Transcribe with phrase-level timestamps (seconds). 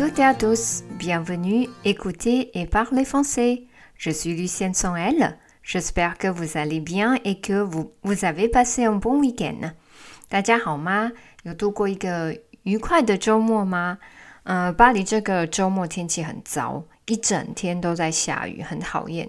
[0.00, 3.64] toutes et à tous, bienvenue, écoutez et parlez français.
[3.98, 5.36] Je suis Lucienne Sonel.
[5.62, 9.72] J'espère que vous allez bien et que vous vous avez passé un bon week-end.
[10.30, 11.12] 大家好吗？
[11.42, 13.98] 有度过一个愉快的周末吗？
[14.44, 19.28] 呃，巴黎这个周末天气很糟，一整天都在下雨，很讨厌。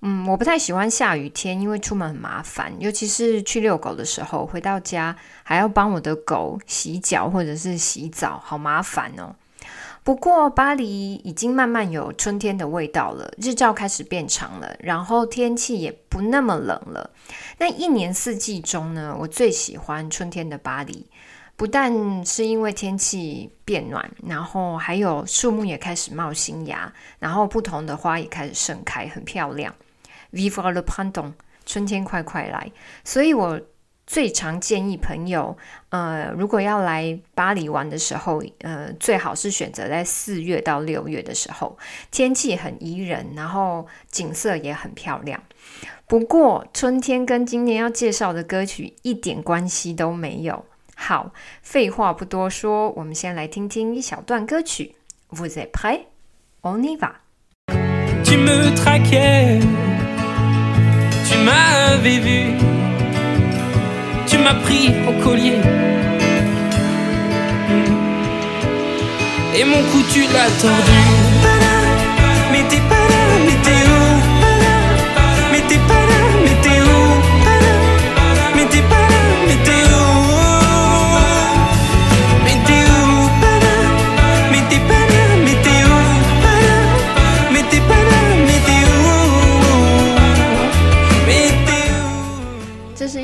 [0.00, 9.36] 嗯，我不太喜欢下雨天，因为出门很麻烦，尤其是去遛狗的时候，回到家还要帮我的狗洗脚或者是洗澡，好麻烦哦。
[10.02, 17.10] 不过巴黎已经慢慢有春天的味道了，日照开始变长了，然后天气也不那么冷了。
[17.58, 21.06] 那一年四季中呢，我最喜欢春天的巴黎，
[21.54, 29.74] 不但是因为天气变暖，然后还有树木也开始冒新芽，然后不同的花也开始盛开，很漂亮。
[30.32, 31.32] Vive le printemps，
[31.66, 32.72] 春天快快来！
[33.04, 33.60] 所以我
[34.10, 35.56] 最常建议朋友，
[35.90, 41.78] 呃，如果要来巴黎玩的时候，呃，最好是选择在四月到六月的时候，
[42.10, 45.40] 天气很宜人，然后景色也很漂亮。
[46.08, 50.64] 不过春天跟今天要介绍的歌曲一点关系都没有。
[50.96, 54.96] 好，废话不多说，我们先来听听一小段歌曲。
[55.30, 56.06] Vous êtes prêt,
[56.62, 57.12] on y va.
[64.42, 65.58] M'as pris au collier.
[69.56, 71.19] Et mon cou tu l'as tordu.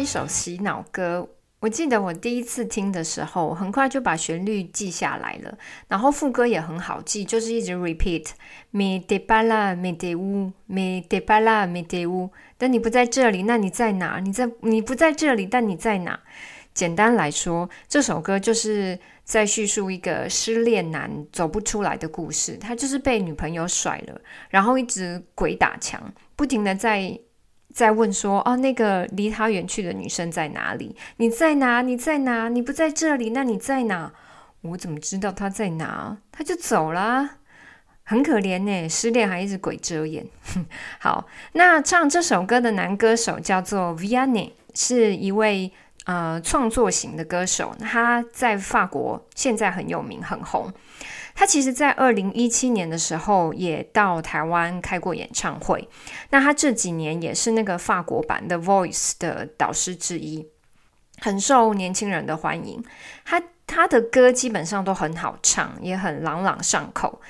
[0.07, 1.29] 首洗脑歌。
[1.59, 5.59] 我记得我第一次听的时候，很快就把旋律记下来了，
[5.89, 8.27] 然后副歌也很好记，就是一直 repeat
[8.71, 11.67] me de b a l a me de u me de b a l a
[11.67, 12.31] me de u。
[12.59, 14.21] 但你不在这里，那你在哪？
[14.21, 16.21] 你在你不在这里，但你在哪？
[16.75, 22.59] 简单来说，这首歌就是在叙述一个失恋男走不出来的故事。
[22.59, 27.19] 他就是被女朋友甩了，然后一直鬼打墙，不停的在
[27.77, 30.97] 在问说：“哦，那个离他远去的女生在哪里？
[31.19, 31.83] 你在哪？
[31.83, 32.49] 你在哪？
[32.49, 34.11] 你不在这里，那你在哪？
[34.63, 36.17] 我怎么知道他在哪？
[36.33, 37.37] 他就走啦，
[38.03, 40.27] 很可怜呢，失恋还一直鬼遮眼。
[40.99, 45.71] 好，那唱这首歌的男歌手叫做 Vianney，是一位
[46.07, 50.73] 呃创作型的歌手，他在法国现在很有名，很红。
[51.39, 55.87] 他其实，在二零一七年的时候，也到台湾开过演唱会。
[56.31, 60.49] 那他这几年也是那个法国版的《Voice》的导师之一，
[61.19, 62.83] 很受年轻人的欢迎。
[63.27, 67.21] 他他的歌基本上都很好唱，也很朗朗上口。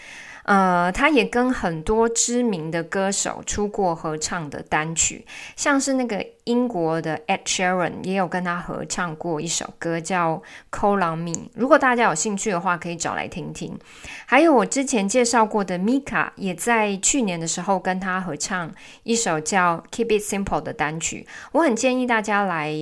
[0.46, 5.26] 呃，他也跟很多知名的歌手出过合唱的单曲，
[5.56, 10.40] 像是那个英国的 Ed Sheeran 也有跟他合唱过一首歌叫
[10.76, 11.32] 《Call on Me》。
[11.54, 13.76] 如果大家有兴趣的话，可以找来听听。
[14.24, 21.26] 还有我之前介绍过的 Mika 也在去年的时候跟他合唱一首叫《Keep It Simple》的单曲。
[21.50, 22.72] 我很建议大家来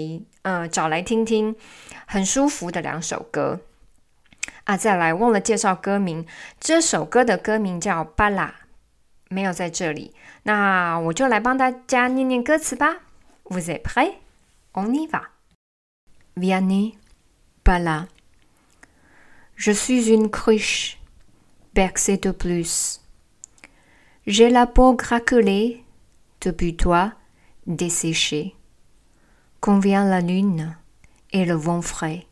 [0.42, 1.56] 呃找来听听，
[2.04, 3.60] 很舒服的两首歌。
[4.65, 6.25] 啊，再来忘了介绍歌名，
[6.59, 8.47] 这首歌的歌名叫《巴拉》，
[9.29, 10.13] 没有在这里。
[10.43, 12.97] 那我就来帮大家念念歌词吧。
[13.45, 14.15] Vous êtes prêts?
[14.73, 15.29] On y va.
[16.35, 16.97] Vianney,
[17.65, 18.07] Bala.
[19.55, 20.97] Je suis une cruche,
[21.73, 23.01] bercée de plus.
[24.25, 25.83] J'ai la peau craquelée,
[26.39, 27.13] depuis toi,
[27.65, 28.55] desséchée.
[29.59, 30.77] Quand vient la lune
[31.33, 32.27] et le vent frais,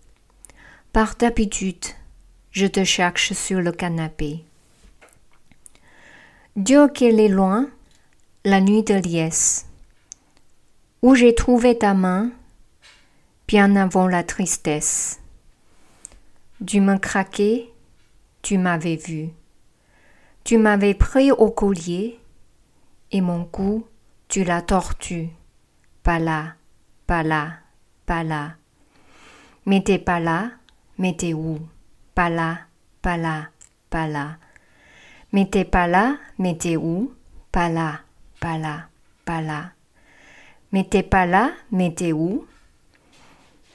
[0.94, 1.86] par d'habitude,
[2.53, 4.45] je te cherche sur le canapé.
[6.55, 7.69] Dieu qu'elle est loin,
[8.45, 9.67] la nuit de liesse,
[11.01, 12.31] où j'ai trouvé ta main,
[13.49, 15.21] bien avant la tristesse.
[16.67, 17.71] Tu me craquais,
[18.43, 19.31] tu m'avais vu.
[20.45, 22.21] Tu m'avais pris au collier,
[23.13, 23.87] et mon cou,
[24.29, 25.31] tu l'as tortu.
[26.03, 26.55] Pas là,
[27.07, 27.61] pas là,
[28.05, 28.57] pas là.
[29.65, 30.51] Mais t'es pas là,
[30.99, 31.59] mais t'es où?
[32.15, 32.59] Pas là,
[33.01, 33.49] pas là,
[33.89, 34.37] pas là.
[35.33, 37.13] Mais t'es pas là, mais t'es où?
[37.51, 38.01] Pas là,
[38.41, 38.89] pas là,
[39.25, 39.73] pas là.
[40.73, 42.47] Mais t'es pas là, mais t'es où?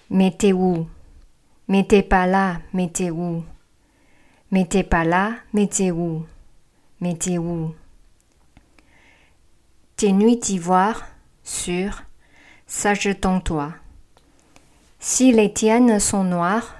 [0.09, 0.87] Mais t'es où?
[1.67, 3.43] Mais t'es pas là, mais t'es où?
[4.51, 6.25] Mais t'es pas là, mais t'es où?
[7.01, 7.75] Mais t'es où?
[9.95, 11.07] Tes nuits d'ivoire,
[11.43, 13.73] sages en toi.
[14.99, 16.75] Si les tiennes sont noires,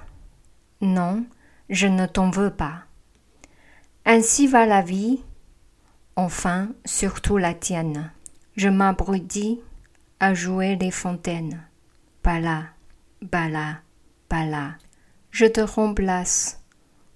[0.80, 1.24] non,
[1.70, 2.84] je ne t'en veux pas.
[4.04, 5.22] Ainsi va la vie,
[6.16, 8.10] enfin, surtout la tienne.
[8.56, 9.60] Je m'abrudis
[10.20, 11.62] à jouer les fontaines.
[12.24, 12.64] Bala,
[13.22, 13.80] bala,
[14.28, 14.74] bala.
[15.30, 16.60] Je te remplace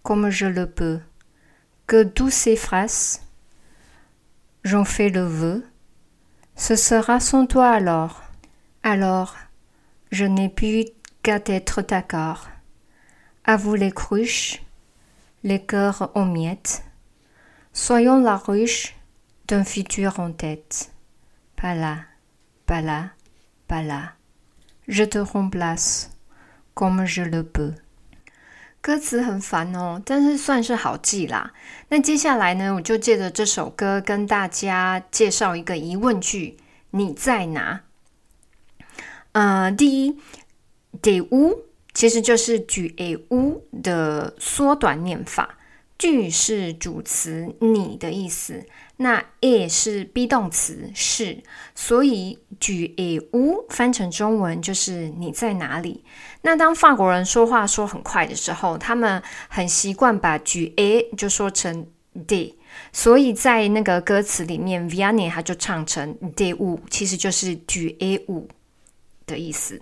[0.02, 1.00] comme je le peux.
[1.86, 3.22] Que ces phrases,
[4.64, 5.66] j'en fais le vœu,
[6.56, 8.22] ce sera sans toi alors.
[8.82, 9.36] Alors,
[10.10, 10.84] je n'ai plus
[11.22, 12.51] qu'à être d'accord.
[13.43, 14.61] À vous les cruches,
[15.43, 16.83] les cœurs aux miettes.
[17.73, 18.95] Soyons la ruche
[19.47, 20.91] d'un futur en tête.
[21.61, 22.05] Bala,
[22.67, 23.11] bala,
[23.69, 24.13] bala.
[24.87, 26.09] Je te remplace
[26.73, 27.73] comme je le peux.
[28.79, 31.51] 歌词很烦哦，但是算是好记啦。
[31.89, 36.57] 那接下来呢，我就借着这首歌跟大家介绍一个疑问句：
[36.91, 37.81] 你在哪？
[39.33, 40.19] 呃，第一，
[41.01, 41.63] de u
[41.94, 45.58] 其实就是举 a u 的缩短念法。
[45.98, 48.66] 句是主词你的意思，
[48.96, 51.40] 那 a 是 be 动词是，
[51.76, 56.02] 所以举 a u 翻成中文就是你在哪里。
[56.40, 61.86] 那当法国人说话说很快的时候，他们很习惯把举 a 就说成
[62.26, 62.52] de，
[62.92, 68.48] 所以在那个歌词里面，Vianney 他就唱成 de u，其实就是举 a u
[69.24, 69.80] 的意思。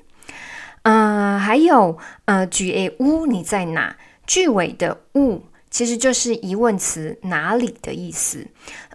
[0.83, 3.97] 嗯，还有呃，举 a u 你在哪？
[4.27, 5.43] 句尾的 u。
[5.71, 8.45] 其实就是疑问词“哪里”的意思。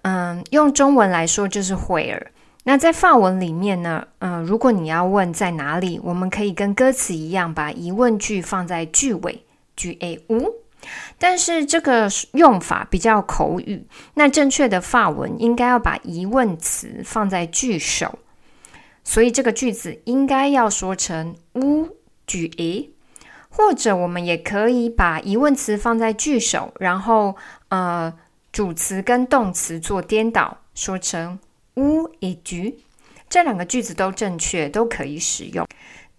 [0.01, 2.21] 嗯，用中文来说就是 “where”。
[2.65, 4.05] 那在法文里面呢？
[4.19, 9.45] 嗯，如果你要问在哪里，我们可以跟歌词一样，把疑问句放在句尾，
[9.77, 10.51] 句 a 无。
[11.17, 13.87] 但是这个用法比较口语。
[14.15, 18.19] 那正确的法文应该要把疑问词放在句首，
[19.05, 21.87] 所以这个句子应该要说成“乌
[22.27, 22.89] 句 a”。
[23.49, 27.37] 或者我们也可以把疑问词放在句首，然后
[27.69, 28.13] 呃
[28.51, 31.39] 主词跟动词做颠倒，说成
[31.75, 32.75] où est tu？
[33.29, 35.65] 这两个句子都正确，都可以使用。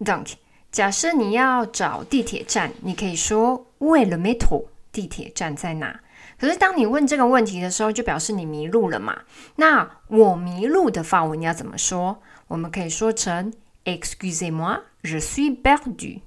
[0.00, 0.32] Donc，
[0.72, 4.64] 假设你要找地铁站，你可以说 où est le métro？
[4.90, 6.00] 地铁站在哪？
[6.40, 9.18] 可是当你问这个问题的时候，就表示你迷路了嘛？
[9.56, 12.22] 那我迷路的法文要怎么说？
[12.48, 13.52] 我们可以说成
[13.84, 16.20] excusez-moi，je suis perdu。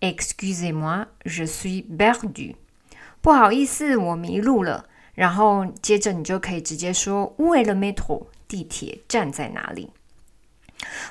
[0.00, 2.54] Excusez-moi, je suis perdu。
[3.20, 4.86] 不好意思，我迷路了。
[5.14, 8.26] 然后接着你就可以直接说 Où est le métro？
[8.46, 9.90] 地铁站在哪里？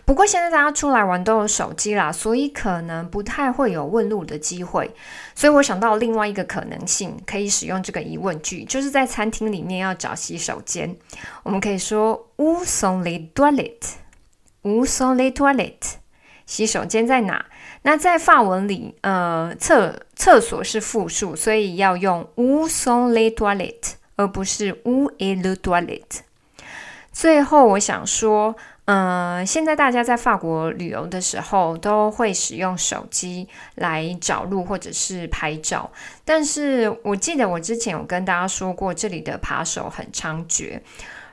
[0.06, 4.90] 不过现在大家出来玩都有手机啦，所以可能不太会有问路的机会。
[5.36, 10.96] 所以我想到另外一个可能性，可以使用这个疑问句，就是在餐厅里面要找洗手间，
[11.44, 13.30] 我们可以说 Où sont les
[14.68, 15.96] toilettes？Où sont les toilettes？
[16.46, 17.46] 洗手间在哪？
[17.84, 26.20] 那在法文里，呃，厕厕所是复数，所以要用 où sont les toilettes，而不是 où est le toilette。
[27.12, 28.56] 最后，我想说，
[28.86, 35.90] 呃，现在大家在法国旅游的时候都会使用手机来找路或者是拍照，
[36.24, 40.80] 但是我记得我之前有跟大家说过，这里的扒手很猖獗，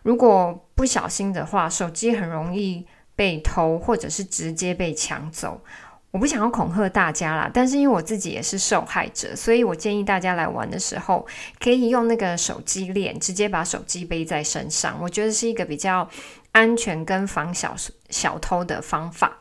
[0.02, 2.86] 如果不小心的话，手机很容易
[3.16, 5.62] 被偷，或者是直接被抢走。
[6.10, 11.26] 我不想要恐吓大家啦，但是因为我自己也是受害者，所以我建议大家来玩的时候，
[11.58, 14.96] 可以用那个手机链，直接把手机背在身上。
[15.02, 16.08] 我觉得是一个比较
[16.52, 17.74] 安全跟防小
[18.10, 19.38] 小偷的方法。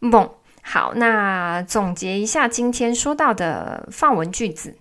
[0.00, 0.30] bon，
[0.62, 4.78] 好，那总结一下今天说到的范文句子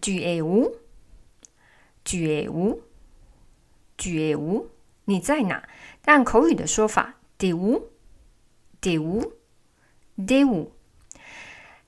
[0.00, 4.68] ：tu es où？tu es où？tu es où？
[5.04, 5.68] 你在哪？
[6.02, 10.72] 但口语的说法：de où？de où？de où？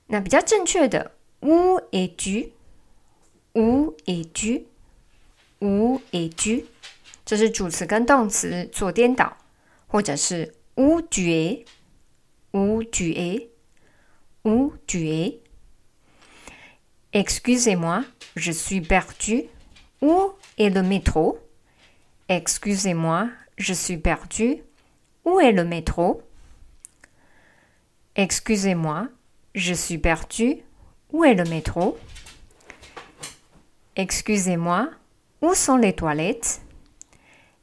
[0.07, 6.65] 那比较正确的，où est tu？où est tu？où est tu？
[7.25, 9.37] 这是主词跟动词做颠倒，
[9.87, 18.05] 或者是 où tu es？où tu es？où tu es？Excusez-moi,
[18.35, 19.47] je suis perdu.
[20.01, 21.39] Où est le métro?
[22.28, 24.62] Excusez-moi, je suis perdu.
[25.24, 26.22] Où est le métro?
[28.14, 29.08] Excusez-moi,
[29.54, 30.62] je suis perdu.
[31.12, 31.98] Où est le métro
[33.96, 34.90] Excusez-moi,
[35.42, 36.60] où sont les toilettes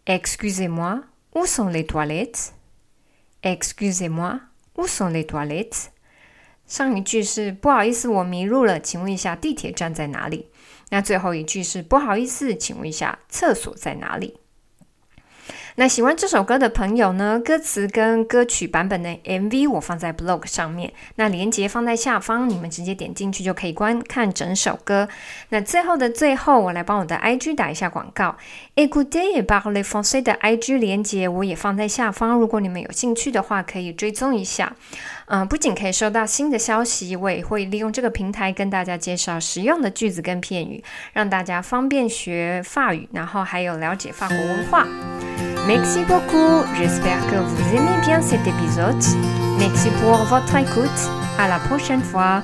[0.06, 1.02] Excusez-moi,
[1.34, 2.54] où sont les toilettes
[3.42, 4.42] Excusez-moi,
[4.76, 5.90] où sont les toilettes
[6.68, 10.50] 上一句是不好意思，我迷路了，请问一下地铁站在哪里？
[10.90, 14.38] 那最后一句是不好意思，请问一下厕所在哪里？
[15.77, 25.09] 那喜欢这首歌的朋友呢，歌词跟歌曲版本的 MV 我放在 blog 上面，那链接放在下方，你们直接点进去就可以观看整首歌。
[25.49, 28.37] 那最后的最后，我来帮我的 IG 打一下广告
[28.77, 34.77] ，Écoutez parler français 的 IG 连接我也放在下方，如果你们有兴趣的话，可以追踪一下。
[35.29, 44.87] 嗯，不仅可以收到新的消息，我也会利用这个平台跟大家介绍实用的句子跟片语，让大家方便学法语，然后还有了解法国文化。
[45.67, 49.03] Merci beaucoup, j'espère que vous aimez bien cet épisode.
[49.59, 50.91] Merci pour votre écoute.
[51.39, 52.43] À la prochaine fois.